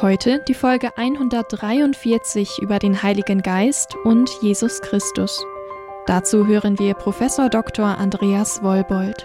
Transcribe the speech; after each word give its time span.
Heute 0.00 0.40
die 0.48 0.54
Folge 0.54 0.98
143 0.98 2.58
über 2.58 2.80
den 2.80 3.04
Heiligen 3.04 3.42
Geist 3.42 3.94
und 4.02 4.28
Jesus 4.42 4.80
Christus. 4.80 5.40
Dazu 6.06 6.48
hören 6.48 6.80
wir 6.80 6.94
Professor 6.94 7.48
Dr. 7.48 7.86
Andreas 7.96 8.60
Wollbold. 8.64 9.24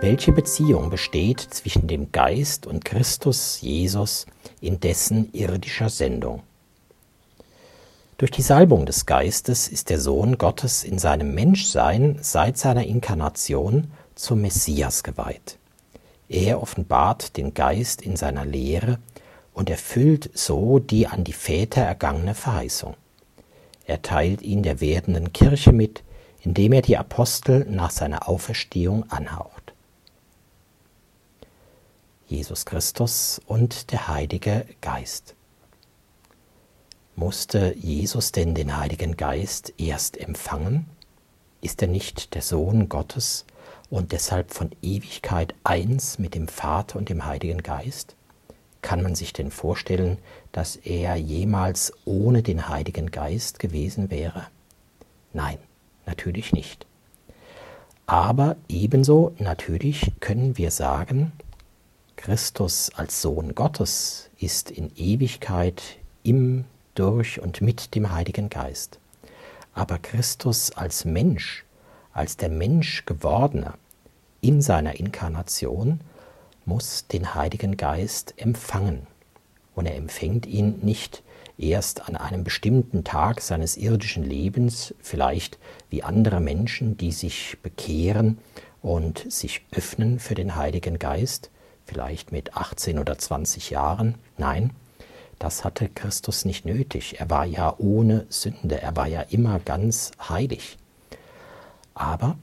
Welche 0.00 0.30
Beziehung 0.30 0.90
besteht 0.90 1.40
zwischen 1.40 1.88
dem 1.88 2.12
Geist 2.12 2.68
und 2.68 2.84
Christus 2.84 3.60
Jesus 3.60 4.26
in 4.60 4.78
dessen 4.78 5.32
irdischer 5.32 5.88
Sendung? 5.88 6.44
Durch 8.16 8.30
die 8.30 8.42
Salbung 8.42 8.86
des 8.86 9.06
Geistes 9.06 9.66
ist 9.66 9.90
der 9.90 9.98
Sohn 9.98 10.38
Gottes 10.38 10.84
in 10.84 11.00
seinem 11.00 11.34
Menschsein 11.34 12.18
seit 12.20 12.58
seiner 12.58 12.84
Inkarnation 12.84 13.90
zum 14.14 14.40
Messias 14.40 15.02
geweiht. 15.02 15.59
Er 16.30 16.62
offenbart 16.62 17.36
den 17.36 17.54
Geist 17.54 18.02
in 18.02 18.14
seiner 18.14 18.44
Lehre 18.44 19.00
und 19.52 19.68
erfüllt 19.68 20.30
so 20.32 20.78
die 20.78 21.08
an 21.08 21.24
die 21.24 21.32
Väter 21.32 21.82
ergangene 21.82 22.36
Verheißung. 22.36 22.94
Er 23.84 24.00
teilt 24.00 24.40
ihn 24.40 24.62
der 24.62 24.80
werdenden 24.80 25.32
Kirche 25.32 25.72
mit, 25.72 26.04
indem 26.40 26.72
er 26.72 26.82
die 26.82 26.96
Apostel 26.96 27.64
nach 27.68 27.90
seiner 27.90 28.28
Auferstehung 28.28 29.10
anhaucht. 29.10 29.74
Jesus 32.28 32.64
Christus 32.64 33.40
und 33.46 33.90
der 33.90 34.06
Heilige 34.06 34.66
Geist. 34.80 35.34
Musste 37.16 37.74
Jesus 37.76 38.30
denn 38.30 38.54
den 38.54 38.76
Heiligen 38.76 39.16
Geist 39.16 39.74
erst 39.78 40.16
empfangen? 40.16 40.86
Ist 41.60 41.82
er 41.82 41.88
nicht 41.88 42.36
der 42.36 42.42
Sohn 42.42 42.88
Gottes 42.88 43.46
und 43.90 44.12
deshalb 44.12 44.52
von 44.52 44.70
Ewigkeit 44.82 45.54
eins 45.64 46.18
mit 46.18 46.34
dem 46.34 46.48
Vater 46.48 46.98
und 46.98 47.08
dem 47.08 47.26
Heiligen 47.26 47.62
Geist? 47.62 48.14
Kann 48.82 49.02
man 49.02 49.14
sich 49.14 49.32
denn 49.32 49.50
vorstellen, 49.50 50.18
dass 50.52 50.76
er 50.76 51.16
jemals 51.16 51.92
ohne 52.04 52.42
den 52.42 52.68
Heiligen 52.68 53.10
Geist 53.10 53.58
gewesen 53.58 54.10
wäre? 54.10 54.46
Nein, 55.32 55.58
natürlich 56.06 56.52
nicht. 56.52 56.86
Aber 58.06 58.56
ebenso 58.68 59.34
natürlich 59.38 60.12
können 60.20 60.56
wir 60.56 60.70
sagen, 60.70 61.32
Christus 62.16 62.90
als 62.96 63.22
Sohn 63.22 63.54
Gottes 63.54 64.30
ist 64.38 64.70
in 64.70 64.90
Ewigkeit 64.96 65.82
im, 66.22 66.64
durch 66.94 67.40
und 67.40 67.60
mit 67.60 67.94
dem 67.94 68.12
Heiligen 68.12 68.50
Geist. 68.50 68.98
Aber 69.72 69.98
Christus 69.98 70.72
als 70.72 71.04
Mensch, 71.04 71.64
als 72.12 72.36
der 72.36 72.48
Mensch 72.48 73.04
gewordene, 73.06 73.74
in 74.40 74.62
seiner 74.62 74.98
Inkarnation, 74.98 76.00
muss 76.64 77.06
den 77.06 77.34
Heiligen 77.34 77.76
Geist 77.76 78.34
empfangen. 78.36 79.06
Und 79.74 79.86
er 79.86 79.96
empfängt 79.96 80.46
ihn 80.46 80.78
nicht 80.82 81.22
erst 81.58 82.08
an 82.08 82.16
einem 82.16 82.44
bestimmten 82.44 83.04
Tag 83.04 83.40
seines 83.40 83.76
irdischen 83.76 84.24
Lebens, 84.24 84.94
vielleicht 85.00 85.58
wie 85.90 86.02
andere 86.02 86.40
Menschen, 86.40 86.96
die 86.96 87.12
sich 87.12 87.58
bekehren 87.62 88.38
und 88.82 89.30
sich 89.30 89.62
öffnen 89.72 90.18
für 90.18 90.34
den 90.34 90.56
Heiligen 90.56 90.98
Geist, 90.98 91.50
vielleicht 91.84 92.32
mit 92.32 92.56
18 92.56 92.98
oder 92.98 93.18
20 93.18 93.70
Jahren. 93.70 94.14
Nein, 94.38 94.70
das 95.38 95.64
hatte 95.64 95.88
Christus 95.88 96.44
nicht 96.44 96.64
nötig. 96.64 97.20
Er 97.20 97.30
war 97.30 97.44
ja 97.44 97.74
ohne 97.78 98.26
Sünde, 98.28 98.80
er 98.80 98.96
war 98.96 99.06
ja 99.06 99.22
immer 99.22 99.58
ganz 99.58 100.12
heilig. 100.28 100.78
Aber 101.94 102.36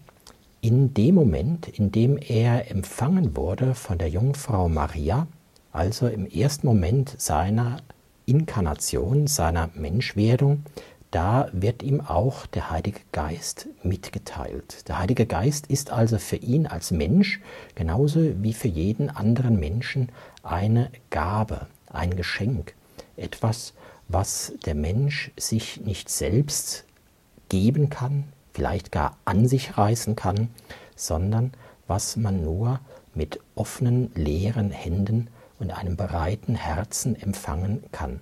in 0.62 0.94
dem 0.94 1.16
Moment, 1.16 1.68
in 1.68 1.92
dem 1.92 2.18
er 2.18 2.70
empfangen 2.72 3.36
wurde 3.36 3.76
von 3.76 3.98
der 3.98 4.10
Jungfrau 4.10 4.70
Maria, 4.70 5.28
also 5.72 6.08
im 6.08 6.26
ersten 6.26 6.68
Moment 6.68 7.16
seiner 7.20 7.78
Inkarnation, 8.26 9.28
seiner 9.28 9.70
Menschwerdung, 9.76 10.64
da 11.12 11.48
wird 11.54 11.84
ihm 11.84 12.02
auch 12.02 12.46
der 12.48 12.70
Heilige 12.70 13.00
Geist 13.14 13.68
mitgeteilt. 13.82 14.88
Der 14.90 15.00
Heilige 15.00 15.26
Geist 15.26 15.68
ist 15.68 15.92
also 15.92 16.18
für 16.18 16.36
ihn 16.36 16.68
als 16.68 16.92
Mensch 16.92 17.40
genauso 17.76 18.20
wie 18.44 18.54
für 18.54 18.68
jeden 18.68 19.10
anderen 19.10 19.60
Menschen 19.60 20.10
eine 20.44 20.92
Gabe, 21.10 21.68
ein 21.90 22.16
Geschenk, 22.16 22.74
etwas, 23.16 23.74
was 24.10 24.54
der 24.66 24.76
Mensch 24.76 25.32
sich 25.38 25.82
nicht 25.82 26.10
selbst 26.10 26.84
geben 27.50 27.90
kann, 27.90 28.26
vielleicht 28.58 28.92
gar 28.92 29.18
an 29.24 29.48
sich 29.48 29.78
reißen 29.78 30.16
kann, 30.16 30.50
sondern 30.96 31.52
was 31.86 32.16
man 32.16 32.44
nur 32.44 32.80
mit 33.14 33.40
offenen, 33.54 34.12
leeren 34.16 34.72
Händen 34.72 35.30
und 35.60 35.70
einem 35.70 35.96
bereiten 35.96 36.56
Herzen 36.56 37.16
empfangen 37.16 37.84
kann. 37.92 38.20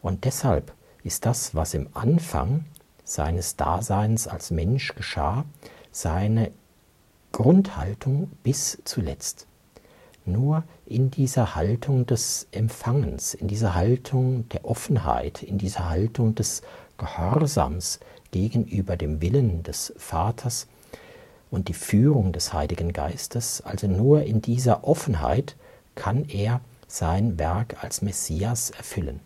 Und 0.00 0.26
deshalb 0.26 0.72
ist 1.02 1.26
das, 1.26 1.56
was 1.56 1.74
im 1.74 1.88
Anfang 1.92 2.66
seines 3.02 3.56
Daseins 3.56 4.28
als 4.28 4.52
Mensch 4.52 4.94
geschah, 4.94 5.44
seine 5.90 6.52
Grundhaltung 7.32 8.30
bis 8.44 8.78
zuletzt. 8.84 9.48
Nur 10.24 10.64
in 10.86 11.10
dieser 11.10 11.54
Haltung 11.54 12.06
des 12.06 12.46
Empfangens, 12.52 13.34
in 13.34 13.48
dieser 13.48 13.74
Haltung 13.74 14.48
der 14.50 14.64
Offenheit, 14.64 15.42
in 15.42 15.58
dieser 15.58 15.88
Haltung 15.88 16.34
des 16.34 16.62
Gehorsams 16.98 18.00
gegenüber 18.30 18.96
dem 18.96 19.20
Willen 19.22 19.62
des 19.62 19.92
Vaters 19.96 20.66
und 21.50 21.68
die 21.68 21.74
Führung 21.74 22.32
des 22.32 22.52
Heiligen 22.52 22.92
Geistes, 22.92 23.60
also 23.62 23.86
nur 23.86 24.22
in 24.22 24.40
dieser 24.40 24.84
Offenheit 24.84 25.56
kann 25.94 26.24
er 26.28 26.60
sein 26.86 27.38
Werk 27.38 27.82
als 27.82 28.02
Messias 28.02 28.70
erfüllen. 28.70 29.20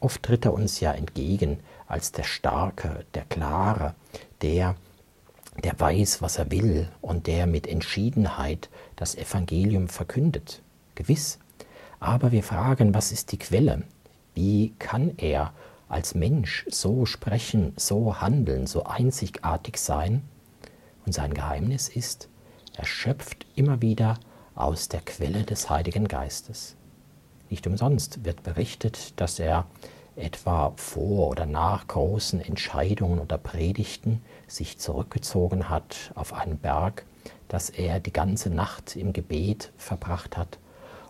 Oft 0.00 0.22
tritt 0.22 0.44
er 0.44 0.52
uns 0.52 0.80
ja 0.80 0.92
entgegen 0.92 1.58
als 1.86 2.12
der 2.12 2.24
Starke, 2.24 3.04
der 3.14 3.24
Klare, 3.24 3.94
der, 4.42 4.76
der 5.64 5.78
weiß, 5.78 6.22
was 6.22 6.38
er 6.38 6.50
will 6.50 6.88
und 7.00 7.26
der 7.26 7.46
mit 7.46 7.66
Entschiedenheit 7.66 8.68
das 8.96 9.14
Evangelium 9.16 9.88
verkündet. 9.88 10.62
Gewiss. 10.94 11.38
Aber 12.00 12.32
wir 12.32 12.42
fragen, 12.42 12.94
was 12.94 13.12
ist 13.12 13.32
die 13.32 13.38
Quelle? 13.38 13.82
Wie 14.34 14.74
kann 14.78 15.14
er 15.16 15.52
als 15.88 16.14
Mensch 16.14 16.66
so 16.70 17.06
sprechen, 17.06 17.72
so 17.76 18.20
handeln, 18.20 18.66
so 18.66 18.84
einzigartig 18.84 19.78
sein? 19.78 20.22
Und 21.04 21.12
sein 21.12 21.34
Geheimnis 21.34 21.88
ist, 21.88 22.28
er 22.76 22.84
schöpft 22.84 23.46
immer 23.56 23.82
wieder 23.82 24.18
aus 24.54 24.88
der 24.88 25.00
Quelle 25.00 25.42
des 25.44 25.70
Heiligen 25.70 26.06
Geistes. 26.06 26.76
Nicht 27.50 27.66
umsonst 27.66 28.24
wird 28.24 28.42
berichtet, 28.42 29.18
dass 29.20 29.38
er 29.38 29.66
etwa 30.18 30.72
vor 30.76 31.28
oder 31.28 31.46
nach 31.46 31.86
großen 31.86 32.40
Entscheidungen 32.40 33.18
oder 33.18 33.38
Predigten 33.38 34.22
sich 34.46 34.78
zurückgezogen 34.78 35.68
hat 35.68 36.12
auf 36.14 36.32
einen 36.32 36.58
Berg, 36.58 37.04
dass 37.48 37.70
er 37.70 38.00
die 38.00 38.12
ganze 38.12 38.50
Nacht 38.50 38.96
im 38.96 39.12
Gebet 39.12 39.72
verbracht 39.76 40.36
hat 40.36 40.58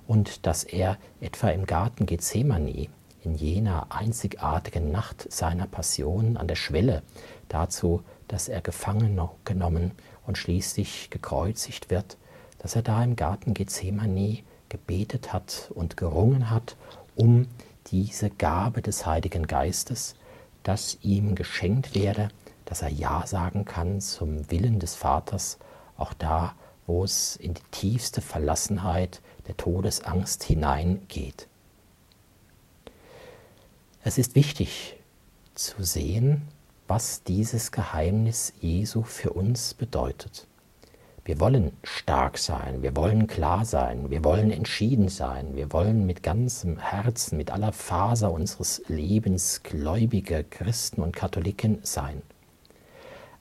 und 0.06 0.46
dass 0.46 0.64
er 0.64 0.96
etwa 1.20 1.49
im 1.49 1.66
Garten 1.66 2.06
Gethsemane 2.06 2.88
in 3.25 3.34
jener 3.34 3.87
einzigartigen 3.90 4.90
Nacht 4.90 5.31
seiner 5.32 5.66
Passion 5.66 6.37
an 6.37 6.49
der 6.49 6.56
Schwelle 6.56 7.02
dazu, 7.49 8.02
dass 8.28 8.49
er 8.49 8.60
gefangen 8.60 9.20
genommen 9.44 9.93
und 10.26 10.38
schließlich 10.38 11.10
gekreuzigt 11.10 11.90
wird, 11.90 12.16
dass 12.58 12.76
er 12.76 12.82
da 12.82 13.02
im 13.02 13.16
Garten 13.16 13.55
Gethsemane 13.55 14.38
gebetet 14.69 15.32
hat 15.32 15.70
und 15.75 15.96
gerungen 15.96 16.50
hat, 16.50 16.76
um 17.16 17.46
diese 17.90 18.31
Gabe 18.31 18.82
des 18.82 19.06
Heiligen 19.06 19.46
Geistes, 19.46 20.14
dass 20.62 20.99
ihm 21.02 21.35
geschenkt 21.35 21.94
werde, 21.94 22.31
dass 22.64 22.82
er 22.82 22.90
Ja 22.90 23.26
sagen 23.26 23.64
kann 23.64 24.00
zum 24.00 24.50
Willen 24.50 24.81
des 24.81 24.94
Vaters, 24.94 25.58
auch 25.96 26.12
da, 26.14 26.55
wo 26.87 27.05
es 27.05 27.37
in 27.37 27.55
die 27.55 27.62
tiefste 27.70 28.20
Verlassenheit 28.20 29.20
der 29.46 29.56
Todesangst 29.56 30.43
hineingeht. 30.43 31.46
Es 34.02 34.19
ist 34.19 34.34
wichtig 34.34 34.96
zu 35.55 35.82
sehen, 35.84 36.49
was 36.87 37.23
dieses 37.23 37.73
Geheimnis 37.73 38.55
Jesu 38.61 39.02
für 39.02 39.31
uns 39.31 39.75
bedeutet. 39.75 40.47
Wir 41.28 41.40
wollen 41.40 41.72
stark 41.82 42.38
sein, 42.38 42.80
wir 42.80 42.96
wollen 42.96 43.26
klar 43.26 43.66
sein, 43.66 44.08
wir 44.08 44.25
wollen 44.25 44.50
entschieden 44.50 45.10
sein, 45.10 45.54
wir 45.56 45.75
wollen 45.75 46.06
mit 46.06 46.22
ganzem 46.22 46.78
Herzen, 46.78 47.36
mit 47.36 47.50
aller 47.50 47.75
Faser 47.75 48.32
unseres 48.32 48.80
Lebens 48.88 49.62
gläubige 49.62 50.42
Christen 50.42 51.02
und 51.02 51.14
Katholiken 51.14 51.80
sein. 51.82 52.22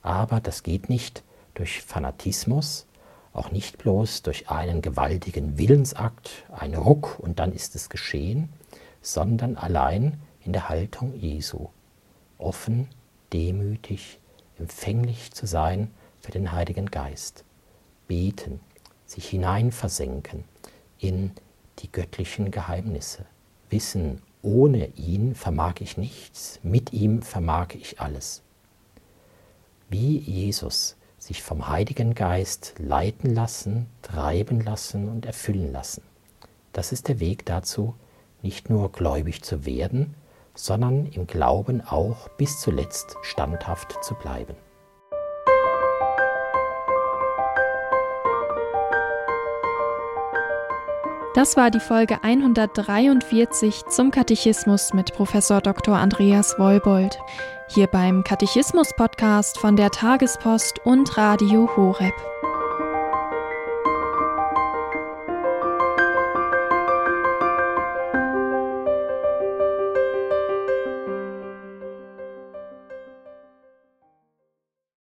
Aber 0.02 0.38
das 0.40 0.64
geht 0.64 0.90
nicht 0.90 1.22
durch 1.54 1.80
Fanatismus, 1.80 2.84
auch 3.32 3.52
nicht 3.52 3.78
bloß 3.78 4.20
durch 4.20 4.50
einen 4.50 4.82
gewaltigen 4.82 5.56
Willensakt, 5.56 6.44
ein 6.52 6.74
Ruck 6.74 7.18
und 7.18 7.38
dann 7.38 7.54
ist 7.54 7.74
es 7.74 7.88
geschehen, 7.88 8.50
sondern 9.00 9.56
allein 9.56 10.20
in 10.44 10.52
der 10.52 10.68
Haltung 10.68 11.14
Jesu, 11.14 11.70
offen, 12.36 12.86
demütig, 13.32 14.20
empfänglich 14.58 15.32
zu 15.32 15.46
sein 15.46 15.90
für 16.20 16.32
den 16.32 16.52
Heiligen 16.52 16.90
Geist 16.90 17.46
beten, 18.08 18.60
sich 19.06 19.28
hineinversenken 19.28 20.44
in 20.98 21.30
die 21.78 21.92
göttlichen 21.92 22.50
Geheimnisse, 22.50 23.24
wissen, 23.70 24.20
ohne 24.42 24.88
ihn 24.96 25.34
vermag 25.34 25.74
ich 25.80 25.96
nichts, 25.96 26.58
mit 26.62 26.92
ihm 26.92 27.22
vermag 27.22 27.74
ich 27.74 28.00
alles. 28.00 28.42
Wie 29.88 30.18
Jesus 30.18 30.96
sich 31.18 31.42
vom 31.42 31.68
Heiligen 31.68 32.14
Geist 32.14 32.74
leiten 32.78 33.34
lassen, 33.34 33.86
treiben 34.02 34.60
lassen 34.60 35.08
und 35.08 35.26
erfüllen 35.26 35.72
lassen. 35.72 36.02
Das 36.72 36.92
ist 36.92 37.08
der 37.08 37.20
Weg 37.20 37.44
dazu, 37.46 37.94
nicht 38.42 38.70
nur 38.70 38.92
gläubig 38.92 39.42
zu 39.42 39.66
werden, 39.66 40.14
sondern 40.54 41.06
im 41.06 41.26
Glauben 41.26 41.80
auch 41.80 42.28
bis 42.30 42.60
zuletzt 42.60 43.16
standhaft 43.22 44.02
zu 44.02 44.14
bleiben. 44.14 44.54
Das 51.34 51.56
war 51.56 51.70
die 51.70 51.80
Folge 51.80 52.24
143 52.24 53.84
zum 53.86 54.10
Katechismus 54.10 54.94
mit 54.94 55.12
Professor 55.12 55.60
Dr. 55.60 55.94
Andreas 55.96 56.58
Wollbold. 56.58 57.18
Hier 57.68 57.86
beim 57.86 58.24
Katechismus-Podcast 58.24 59.58
von 59.58 59.76
der 59.76 59.90
Tagespost 59.90 60.80
und 60.84 61.18
Radio 61.18 61.68
Horeb. 61.76 62.14